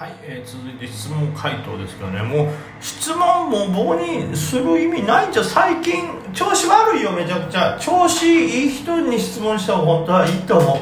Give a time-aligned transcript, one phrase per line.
[0.00, 2.22] はい、えー、続いて質問回答ですけどね。
[2.22, 2.48] もう
[2.80, 7.78] 質問も棒にする意味ないんじゃ最近調子悪いよめちゃくちゃ。
[7.78, 10.78] 調子いい人に質問した方が本当はいいと思う。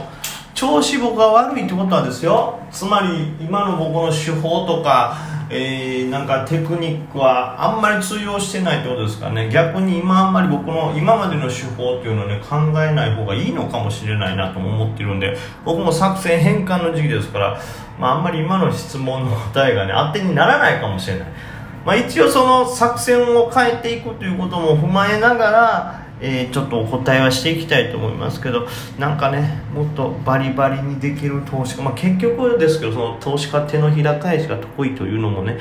[0.55, 2.61] 調子僕は悪いってことはですよ。
[2.71, 5.17] つまり今の僕の手法とか
[5.51, 9.49] えー、なんかテクニックはあんまり通用してないってことですかね。
[9.51, 17.61] 逆に今あんまり僕の今までの手法っていうのをね考えない方がいいのかもしれないなとも思ってるんで僕も作戦変換の時期ですから、
[17.99, 21.29] まあ、あんまり今の質問の答えがね当てにならないかもしれない、
[21.85, 28.67] まあ、一応その作戦を変えていくということも踏まえながらえー、ちょっとお答えはしていきたいと思いますけど
[28.99, 35.59] なんかねもっとバリバリにできる投資家、まあ、結局ですけどその投資家手のひら返しが得意というのもね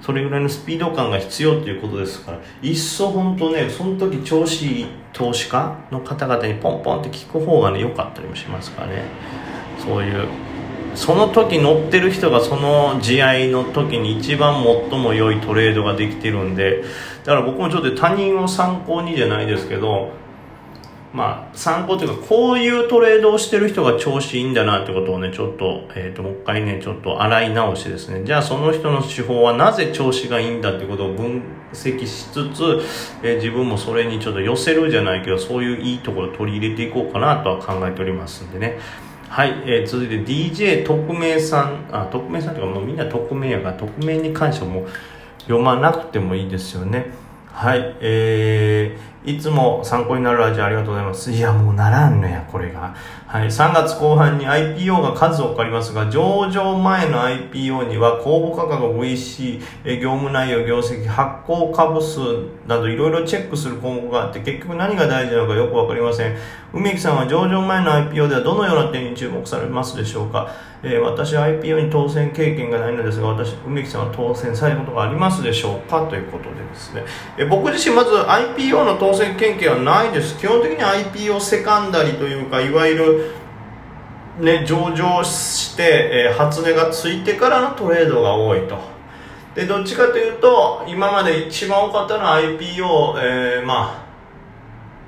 [0.00, 9.04] それぐらいのスピード感が必要ということですからいっそ本当ねその時調子いい投資家の方々にポンポンって聞く方がね良かったりもしますからね。
[9.84, 10.28] そういう
[10.94, 16.82] その時乗ってる人がその試合の時に一番最も良いトレードができてるんで
[17.24, 20.12] だから僕もちょっと他人を参考にじゃないですけど
[21.12, 28.22] まあ参考というかこういうトレードをしてる人が調子いいんだなってことをねちょっと,、えー、ともう一回ねちょっと洗い直しですね。
[28.24, 32.80] じゃあその人の手法はなぜ調子がいいんだってことを分析しつつ、
[33.22, 38.78] え、自分もそれにちょっと寄せるじゃないけどそういういいところを取り入れていこうかなとは考えておりますんでね。
[39.34, 44.86] はい、えー、続いて DJ 特命さん、あ、特命さんというかもうみんな匿名やから、匿名に関しても
[45.40, 47.06] 読まなくてもいいですよね。
[47.48, 51.32] はい、えー、いつも参考になるラジオありがとうございます。
[51.32, 52.94] いや、もうならんのや、これが。
[53.26, 59.60] はい、3月後半に IPO が数多くありますが、上場前の IPO には公募価格、VC、
[59.98, 62.20] 業務内容、業績、発行株数
[62.66, 66.36] などいろいろチェックする項目があって、結局何が大事なのかよくわかりません。
[66.74, 70.50] 梅木さんは上場前の IPO ではどのような点に注目されますでしょうか、
[70.82, 76.06] えー、私は IPO に当選経験がないのですが、私、梅木さんは当選されることがありますでしょうか？
[76.08, 77.04] ということでですね、
[77.38, 80.38] えー、僕自身まず IPO の当選経験はないです。
[80.38, 83.34] 基本的に IPO セカンダリというか、いわゆる
[84.40, 88.78] ね、上場して、えー、初値がついてからのトレードが多いと。
[89.54, 94.04] で、どっちかというと、今まで一番多かったのは IPO、えー、まあ、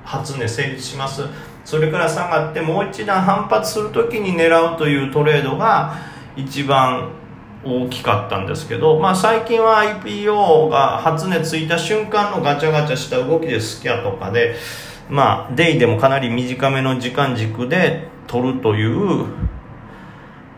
[0.05, 1.23] 初値成立します。
[1.65, 5.95] それから下がってもう一段反発するときに狙うというトレードが
[6.37, 7.09] 一番
[7.63, 14.55] 大きかったんですけど、まあ、最近は IPO が初値ついた瞬間のガチャガチャした動きでスキャとかで、
[15.09, 19.25] まあ、デイでもかなり短めの時間軸で取るという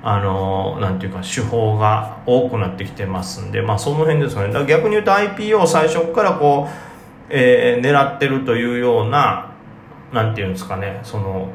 [0.02, 4.48] あのなんていうか手法が多くなってきてますんで、まあ、その辺ですよね。
[4.48, 6.72] だから逆に言うと IPO 最初からこう、
[7.30, 9.52] えー、狙ってるというような
[10.14, 11.50] なんていうんですかねその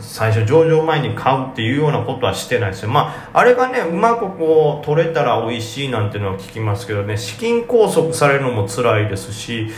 [0.00, 2.82] 最初上場前に買うっていうようなことはしてないです。
[2.82, 9.68] よまああれがねうまくこう取れたら美味しいなんていうのは聞きますけどね資金拘束されるのも辛いですし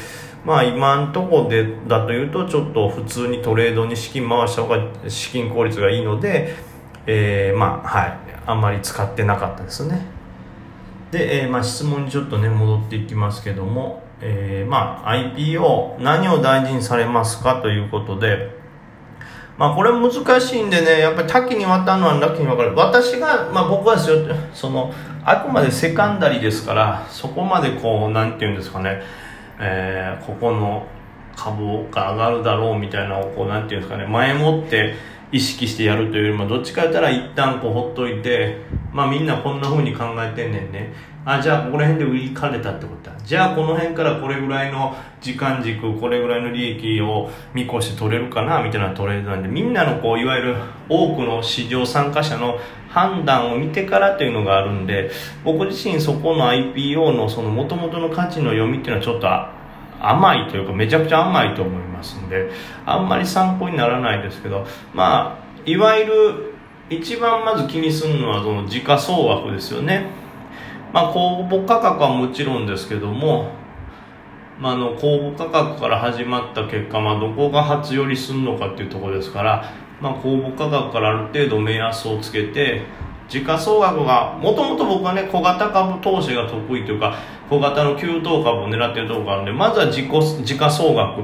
[0.44, 4.78] まあ今んとこでだというとちょっと普通にトレードに資金回した方が
[5.09, 6.54] 資金効率がいいので、
[7.06, 10.04] えー、まあはいあんまり使ってなかったですね。
[11.12, 18.62] で、えー、まあ質問にちょっとね戻っていきますけども、えー、まあ IPO 何を大事にされますかということで
[19.59, 22.75] まあこれ難しいんでねやっぱり多岐にわたるのは多岐にわかる。
[22.75, 24.17] 私が、まあ、僕はですよ
[24.53, 24.93] その
[25.25, 29.03] あくまでセカンダリですからそこまでこうなんていうんですかね。
[29.61, 30.87] えー、ここの
[31.37, 34.07] 株が上がるだろうみたいなのをこうなんていうんですかね。
[34.07, 34.95] 前もって
[35.32, 38.59] 意識してやるというよりもどっちかやったら一旦こうほっといて
[38.93, 40.93] まあみんなこんな風に考えてんねんね。
[41.25, 43.16] あじゃあここら辺で売りかれたってことだ。
[43.25, 50.56] じゃあこの辺からこれぐらいの時間軸これぐらいの利益を見越して取れるかなみたいなトレードなんでみんなのこういわゆる
[50.88, 55.10] 多くの市場参加者の判断を見てからというのがあるんで
[55.44, 59.62] 僕自身そこの IPO のその元々の価値の読みっていうのはちょっと
[60.03, 62.51] 甘いというかめちゃくちゃ甘いと思いますんで
[62.85, 66.55] あんまり参考にならないですけどまあいわゆる
[66.91, 70.07] 一番まず気にするのはその時価総額ですよね。
[70.93, 73.53] まあ公募価格はもちろんですけども
[74.63, 82.83] まあ、の公募価格から始まった結果、まあ、どこが初寄りするのかっていうところですから、まあ、公募価格からある程度目安をつけて
[83.28, 87.19] 時価総額がもともと僕はね小型株投資が得意というか
[87.53, 90.09] 小型の急騰株を狙ってるとこがあるんでまずは自己
[90.43, 91.21] 時価総額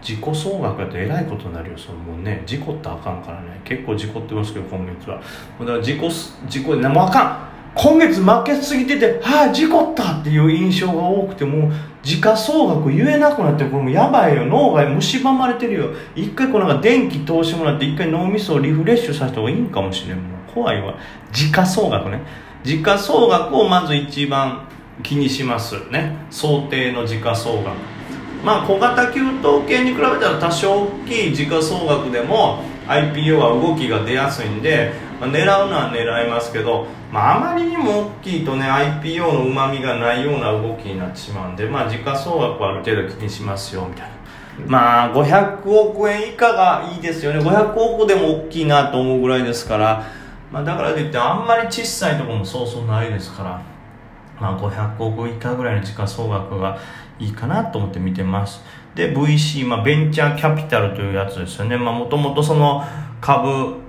[0.00, 5.22] 自己総額やとえらいことになるよそのもうね事故ってあかんからね結構事故ってますけど今月は
[5.60, 6.00] だから自己
[6.48, 11.72] 事故でもあかん今月負けすぎてて、はあ、事故ったっていう印象が多くて、もう、
[12.02, 14.44] 時価総額言えなくなって、これもやばいよ。
[14.44, 15.88] 脳が蝕まれてるよ。
[16.14, 20.18] 一回こうなんか電気通してもらって、一回脳みそをリフレッシュさせた方がいいんかもしれん。
[20.18, 20.98] もう怖いわ。
[21.32, 22.20] 時価総額ね。
[22.62, 24.68] 時価総額をまず一番
[25.02, 26.16] 気にしますね。
[26.30, 27.76] 想定の時価総額。
[28.44, 29.26] まあ小型給湯
[29.68, 44.22] 系に比べたら多少大きい時価総額でも IPO は動きが出やすいんで、まあ、狙うのは狙いますけど、まあ、あまりにも大きいとね IPO のうまみがないような動きになってしまうんで、まあ、時価総額はある程度気にしますよみたいな。
[44.66, 47.40] まあ500億円以下がいいですよね。
[47.40, 50.04] 500億でも大きいなと思うぐらいですから、
[50.52, 53.71] まあ、だからといってあんまり小さいところもそうそうないですから。
[54.42, 56.76] まあ、500億以下ぐらいの時価総額が
[57.20, 58.60] いいかなと思って見てます。
[58.96, 61.78] で VC、まあ、ベンチャーキャピタルというやつですよね。
[61.78, 62.82] まあもともとその
[63.20, 63.80] 株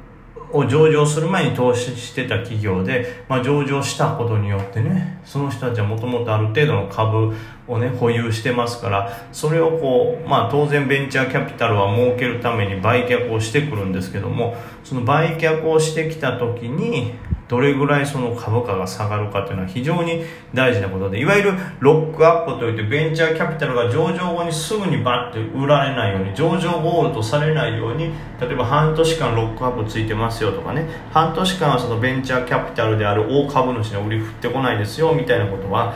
[0.53, 7.33] を上場する前に投資してた企業で、まあ、上場したことによってねその人たちはもともとある程度の株
[7.67, 17.13] をね保有してますからそれをこう、まあ、当然ベンチャーキャピタルは儲けるために売却をしてくるんですけどもその売却をしてきた時に
[17.47, 20.23] どれぐらいその株価が下がるかというのは非常に
[20.53, 28.05] 大事なことでいわゆるロックアップといってベンチャーキャピタルが上場後にすぐにバッて売られないように上場ゴールとされないように
[28.39, 35.95] 例えば半年間ロックアップついてますよとかね半年間はそのベンチャーキャピタルである大株主の売り振ってこないですよみたいなことは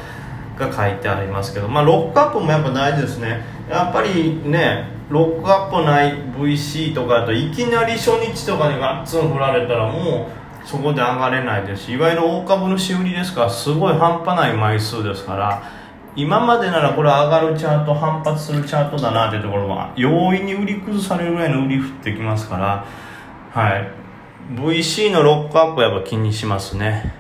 [0.57, 3.44] が書いてありますけど、まあ、ロックアップもやっぱ大事ですね。
[3.69, 11.86] やっぱりねロックアップない VC とかだといきなり初日とかにガッツン振られたらもうそこで上がれないです。
[11.86, 15.64] しいわゆる大株主売りですからすごい半端ない枚数ですから
[16.18, 22.86] 今までならこれ上がるチャート反発するチャートだなというところは容易に売り崩されるぐらいの売り降ってきますから
[23.52, 23.92] はい。
[24.56, 27.14] VC のロックアップはやっぱ気にしますね。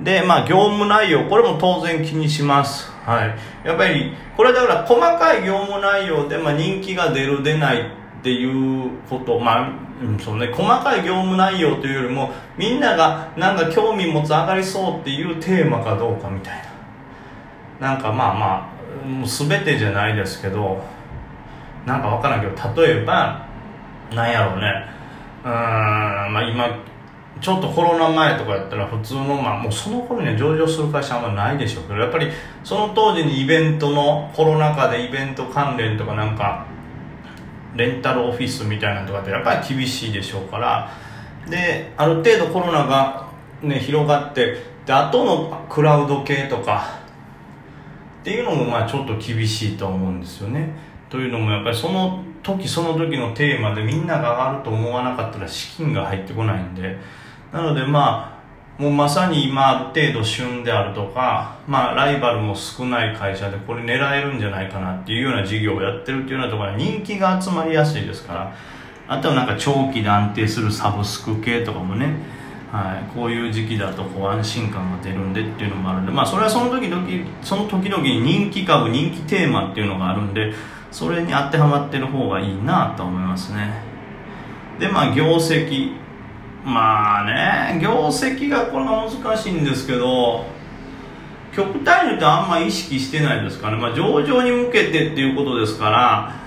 [0.00, 2.90] でまあ業務内容これも当然気にします。
[3.04, 3.38] はい。
[3.64, 8.44] やっぱりこれだから細かい業務内容で、まあ、人気が出る出ないってい
[8.86, 16.58] うことまあうん、そうね、細かい業務内容というよりもみんながなんか興味持つ上がりそうっていうテーマかどうかみたい
[17.80, 17.88] な。
[17.88, 18.72] なんかまあま
[19.04, 20.82] あもう全てじゃないですけど
[21.84, 23.46] なんか分からんけど例えば
[24.12, 24.96] なんやろうね。
[25.44, 26.68] うんまあ今
[27.40, 32.30] ちょっとコロナ前とかやったら普通のまあもうその頃には上場する会社あんまないでしょうけどやっぱり
[32.64, 36.65] その当時にイベントのコロナ禍でイベント関連とかなんか
[37.76, 40.90] レンタルオフィスみたいなのとかってやっぱり厳しいでしょうから。
[41.48, 43.28] である程度コロナが、
[43.62, 46.98] ね、広がってで後のクラウド系とか
[48.20, 50.70] っていうのもまあちょっと厳しいと思うんですよね。
[51.08, 56.98] というのもやっぱりその時その時のテーマでみんなが上がると思わなかったら資金が入ってこないんで。
[57.52, 58.35] なのでまあ
[58.78, 68.54] もうまさに今ある程度旬であるとか、まあ、ライバルも少ない会社でこれ狙えるんじゃないかなっていうような事業をやってるっていうようなところは人気が集まりやすいですから
[69.08, 72.18] あとはなんか長期で安定するサブスク系とかもね、
[72.70, 77.08] はい、こういう時期だとこう安心感が出るんでっていうのもあるんで、まあ、それはその時々
[77.42, 80.52] その時々に人気株人気テーマっていうのがあるんで
[80.92, 83.70] それに当てはまってる方がいいなと思いますね。
[84.78, 86.05] でまあ業績。
[86.66, 90.44] まあね業績がこんな難しいんですけど
[91.54, 96.46] 極端に言うとあんま意識してないですかね、まあ、上場に向けてっていうことですから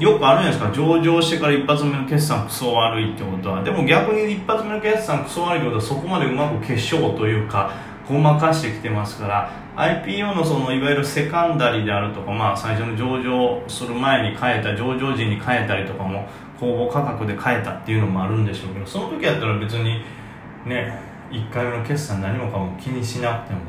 [0.00, 0.72] よくあるじゃないですか。
[0.72, 3.62] 上場してから一発目の決算クソ悪いってことは。
[3.62, 7.70] でも逆に一発目の決算クソ悪いってことはそこまでうまく化粧というか
[8.08, 9.52] ごまかしてきてますから。
[9.80, 20.02] IPO のそのいわゆるセカンダリであるとか、まあ、最初の上場する前に変えた上場時に変えたりとかも公募価格で変えたっていうのもあるんでしょうけどその時やったら別に
[20.66, 23.60] ね1回目の決算何もかも気にしなくても、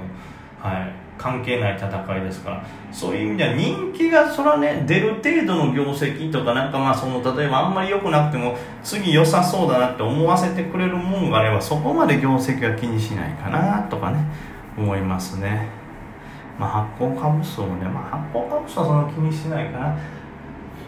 [0.60, 2.65] はい、関係ない戦いですから。
[2.91, 14.18] そういう意味では人気がそらね出る程度の業績とかなんかまあその例えばあんまり良くなくても次良さそうだなって思わせてくれるもんがあればそこまで業績は気にしないかなとかね
[14.77, 15.80] 思いますね。
[16.62, 19.98] まあ発行株数もね、まあ、発行株数はそんな気にしないかな。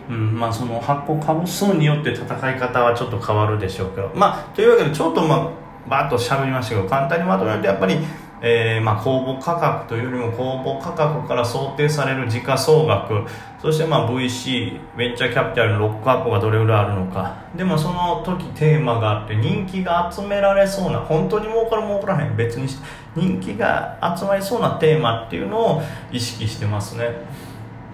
[0.09, 7.97] うんまあ、その発行株数によって戦い方はちょっと変わるでしょうけど、まあ、というわけでちょっとまあバッとしゃべりましたけど簡単にまとめるとやっぱり、
[8.45, 13.23] えーまあ、公募価格というよりも公募価格から想定される時価総額。
[13.61, 17.37] そしてまあ VC ベンチャーキャピタルのロックアップがどれぐらいあるのか。
[17.55, 22.85] でもその時テーマがあって人気が集められそうな本当に儲かる儲からへん別にして
[23.15, 25.81] 人気が集まりそうなテーマっていうのを
[26.11, 27.11] 意識してますね。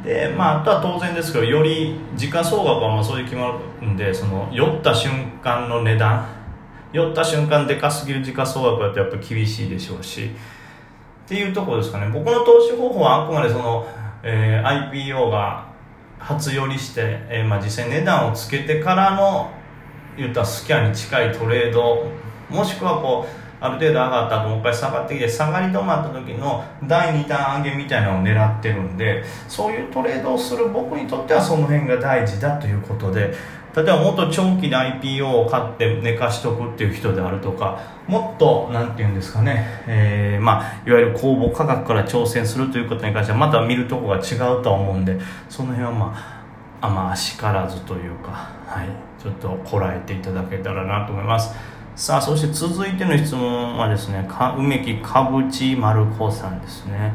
[0.03, 5.11] でまあ、あとは当然ですけどより時価総額はまあそういう決まるんでその酔った瞬
[5.43, 6.25] 間の値段
[6.91, 10.31] 酔った瞬間でかすぎる時価総額だとやっぱ厳しいでしょうし。
[11.25, 12.09] っていうところですかね。
[12.11, 13.85] 僕の投資方法はあくまでその、
[14.23, 15.69] えー、IPO が
[16.17, 19.51] 初寄りして、えーまあ、実際値段をつけてからの
[20.17, 22.07] 言ったスキャンに近いトレード
[22.49, 33.33] もしくはこうある程度上がった後もう一回下がってきて下がり止まった時の第2弾上げみたいなのを狙ってるんでそういうトレードをする僕にとってはその辺が大事だということで
[33.75, 46.39] 例えばもっと長期で IPO を買って寝かしとくっていう人であるとかもっと何て言うんですかね、えー、まあ、いわゆる公募価格から挑戦するということに関してはまた見るとこが違うとは思うんでその辺はまあ
[46.81, 48.89] あまあしからずというか、はい、
[49.21, 51.53] ちょっとこらえていただけたらなと思います。
[51.99, 54.25] さあそして続いての質問はですね
[54.57, 57.11] 梅木かぶち丸子さんですね。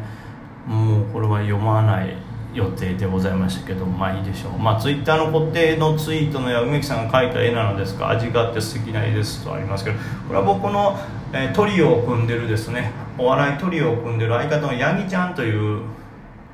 [0.66, 2.14] もうこれは読まない
[2.52, 4.58] 予定でございましたけどまあいいでしょう。
[4.58, 9.96] まあツイッターの固定のツイートの梅木さんが描いた絵なのですが味があって素敵な絵ですとありますけど
[10.28, 10.98] これは僕の、
[11.32, 15.80] えー、トリオを組んでるですねお笑いトリオを組んでる相方のヤギちゃんという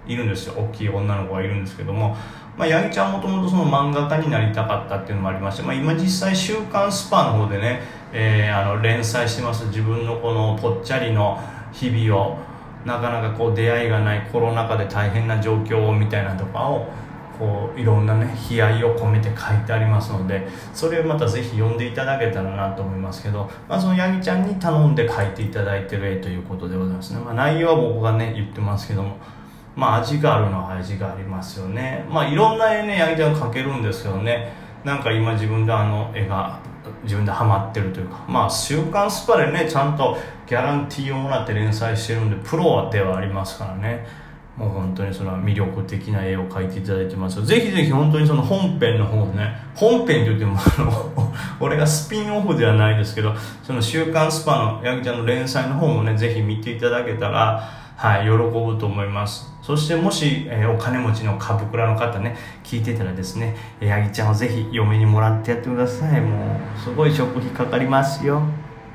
[0.06, 0.54] いるんですよ。
[0.56, 2.16] 大きい女の子がいるんですけども。
[2.56, 7.80] まあ、八木ちゃんもともとその漫画家になりたかったっていうのもありまして、まあ、今実際「週刊スパ」の方でね、
[8.12, 9.66] えー、あの連載してます。
[9.66, 11.38] 自分のこのぽっちゃりの
[11.72, 12.38] 日々を
[12.84, 16.88] なかなかこう出会いがないコロナ禍で大変な状況みたいなとかを
[17.38, 29.16] こういろんなね悲哀を込めて書いてありますのでそれをまたぜひ読んでいただけたらなと思いますけど、まあ、そのヤギちゃんに頼んで書いていただいてる絵ということでございますね、まあ、内容は僕がね言ってますけども
[29.74, 32.04] まあ味があるのは味がありますよね。
[32.10, 34.52] まあいろんな絵ねヤギちゃん描けるんですけどね。
[34.84, 36.59] なんか今自分であの絵が
[37.02, 38.24] 自分でハマってるというか。
[38.28, 44.06] まあ「週刊スパ」でねちゃんとギャランティーをもらって連載してるんでプロではありますからね。
[44.60, 57.70] もう本当にそれは魅力的な絵を描いていただいてますぜひぜひ本当にその本編の方ね本編って言ってもあの 俺がスピンオフではないですけどその「週刊スパ」のヤギちゃんの連載の方もねぜひ見ていただけたら
[58.00, 59.52] はい喜ぶと思います。
[59.60, 66.22] そしてもし、えー、お金持ちの株倉の方ね聞いてたらですねヤギちゃんをぜひ嫁にもらってやってください。
[66.22, 68.40] もうすごい食費かかりますよ。